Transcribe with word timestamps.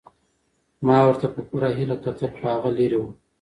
ما 0.85 0.97
ورته 1.07 1.27
په 1.33 1.41
پوره 1.47 1.69
هیله 1.77 1.97
کتل 2.03 2.29
خو 2.37 2.45
هغه 2.53 2.69
لیرې 2.77 2.97
وه. 3.01 3.09